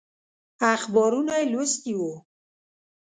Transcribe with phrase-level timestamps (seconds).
[0.73, 2.13] اخبارونه یې لوستي وو.